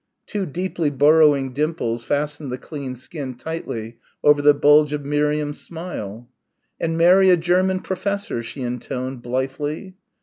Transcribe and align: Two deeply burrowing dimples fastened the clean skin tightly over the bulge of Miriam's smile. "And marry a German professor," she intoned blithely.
Two 0.25 0.47
deeply 0.47 0.89
burrowing 0.89 1.53
dimples 1.53 2.03
fastened 2.03 2.51
the 2.51 2.57
clean 2.57 2.95
skin 2.95 3.35
tightly 3.35 3.99
over 4.23 4.41
the 4.41 4.55
bulge 4.55 4.93
of 4.93 5.05
Miriam's 5.05 5.61
smile. 5.61 6.27
"And 6.79 6.97
marry 6.97 7.29
a 7.29 7.37
German 7.37 7.81
professor," 7.81 8.41
she 8.41 8.63
intoned 8.63 9.21
blithely. 9.21 9.93